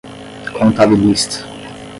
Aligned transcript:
contabilista 0.55 1.37